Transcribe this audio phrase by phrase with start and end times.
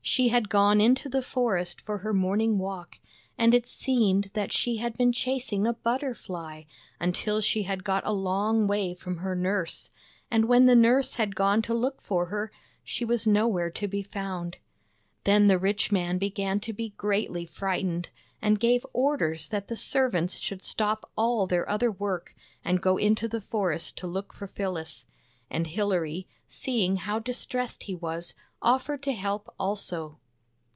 [0.00, 2.98] She had gone into the forest for THE BAG OF SMILES her morning walk,
[3.36, 6.62] and it seemed that she had been chasing a butterfly
[6.98, 9.90] until she had got a long way from her nurse,
[10.30, 12.50] and when the nurse had gone to look for her,
[12.82, 14.56] she was nowhere to be found.
[15.24, 18.08] Then the rich man began to be greatly frightened,
[18.40, 22.34] and gave orders that the servants should stop all their other work
[22.64, 25.04] and go into the forest to look for Phyllis.
[25.50, 30.18] And Hilary, seeing how distressed he was, offered to help also.